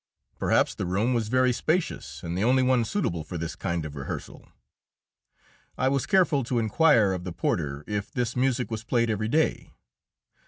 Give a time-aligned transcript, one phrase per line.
[0.39, 3.95] Perhaps the room was very spacious and the only one suitable for this kind of
[3.95, 4.49] rehearsal.
[5.77, 9.75] I was careful to inquire of the porter if this music was played every day.